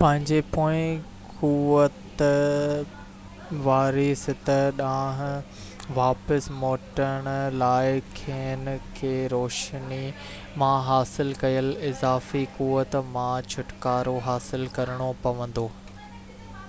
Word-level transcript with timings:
پنهنجي 0.00 0.36
پوئين 0.50 0.98
قوت 1.38 2.22
واري 3.64 4.04
سطح 4.20 4.60
ڏانهن 4.82 5.96
واپس 5.96 6.46
موٽڻ 6.60 7.26
لاءِ 7.64 7.98
کين 8.20 8.70
کي 9.00 9.12
روشني 9.34 10.00
مان 10.64 10.86
حاصل 10.92 11.34
ڪيل 11.44 11.74
اضافي 11.92 12.44
قوت 12.62 12.96
مان 13.18 13.52
ڇوٽڪارو 13.58 14.16
حاصل 14.32 14.70
ڪرڻو 14.80 15.12
پوندو 15.28 15.68